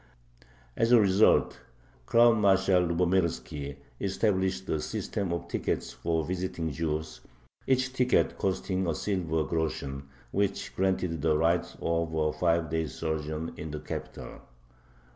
As 0.75 0.91
a 0.91 0.99
result, 0.99 1.59
Crown 2.07 2.41
Marshal 2.41 2.81
Lubomirski 2.81 3.75
established 3.99 4.67
a 4.67 4.81
system 4.81 5.31
of 5.31 5.47
tickets 5.47 5.93
for 5.93 6.25
visiting 6.25 6.71
Jews, 6.71 7.21
each 7.67 7.93
ticket 7.93 8.35
costing 8.39 8.87
a 8.87 8.95
silver 8.95 9.43
groschen, 9.43 10.09
which 10.31 10.75
granted 10.75 11.21
the 11.21 11.37
right 11.37 11.67
of 11.83 12.15
a 12.15 12.33
five 12.33 12.71
days' 12.71 12.95
sojourn 12.95 13.53
in 13.57 13.69
the 13.69 13.79
capital. 13.79 14.41